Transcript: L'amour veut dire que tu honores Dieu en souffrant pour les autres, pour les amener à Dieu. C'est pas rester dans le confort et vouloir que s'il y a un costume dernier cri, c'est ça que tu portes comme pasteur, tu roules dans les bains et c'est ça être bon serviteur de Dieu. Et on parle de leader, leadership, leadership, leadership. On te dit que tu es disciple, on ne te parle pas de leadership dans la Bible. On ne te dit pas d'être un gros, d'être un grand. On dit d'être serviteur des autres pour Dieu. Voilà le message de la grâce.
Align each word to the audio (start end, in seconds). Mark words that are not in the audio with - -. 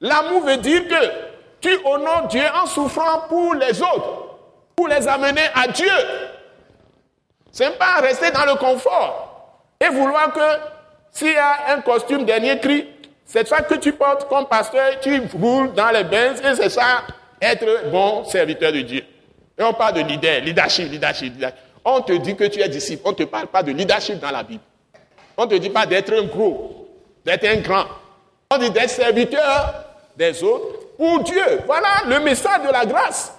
L'amour 0.00 0.42
veut 0.42 0.58
dire 0.58 0.86
que 0.88 1.06
tu 1.60 1.70
honores 1.84 2.28
Dieu 2.28 2.42
en 2.54 2.66
souffrant 2.66 3.20
pour 3.28 3.54
les 3.54 3.80
autres, 3.80 4.36
pour 4.76 4.88
les 4.88 5.08
amener 5.08 5.46
à 5.54 5.68
Dieu. 5.68 5.86
C'est 7.50 7.78
pas 7.78 8.00
rester 8.00 8.30
dans 8.30 8.44
le 8.44 8.56
confort 8.56 9.62
et 9.80 9.88
vouloir 9.88 10.32
que 10.32 10.40
s'il 11.10 11.32
y 11.32 11.36
a 11.36 11.74
un 11.74 11.80
costume 11.80 12.24
dernier 12.24 12.58
cri, 12.58 12.86
c'est 13.24 13.48
ça 13.48 13.62
que 13.62 13.74
tu 13.74 13.92
portes 13.92 14.28
comme 14.28 14.46
pasteur, 14.46 15.00
tu 15.00 15.22
roules 15.40 15.72
dans 15.72 15.90
les 15.90 16.04
bains 16.04 16.34
et 16.34 16.54
c'est 16.54 16.68
ça 16.68 17.02
être 17.40 17.90
bon 17.90 18.24
serviteur 18.24 18.72
de 18.72 18.82
Dieu. 18.82 19.02
Et 19.58 19.62
on 19.62 19.72
parle 19.72 19.94
de 19.94 20.00
leader, 20.00 20.40
leadership, 20.42 20.90
leadership, 20.90 21.32
leadership. 21.32 21.56
On 21.84 22.00
te 22.02 22.12
dit 22.12 22.36
que 22.36 22.44
tu 22.44 22.60
es 22.60 22.68
disciple, 22.68 23.02
on 23.06 23.10
ne 23.10 23.14
te 23.16 23.22
parle 23.22 23.46
pas 23.46 23.62
de 23.62 23.72
leadership 23.72 24.18
dans 24.18 24.30
la 24.30 24.42
Bible. 24.42 24.62
On 25.36 25.46
ne 25.46 25.50
te 25.50 25.54
dit 25.54 25.70
pas 25.70 25.86
d'être 25.86 26.12
un 26.12 26.24
gros, 26.24 26.88
d'être 27.24 27.44
un 27.44 27.56
grand. 27.56 27.86
On 28.50 28.58
dit 28.58 28.70
d'être 28.70 28.90
serviteur 28.90 29.85
des 30.16 30.42
autres 30.42 30.96
pour 30.96 31.22
Dieu. 31.22 31.60
Voilà 31.66 31.88
le 32.08 32.20
message 32.20 32.62
de 32.66 32.72
la 32.72 32.86
grâce. 32.86 33.32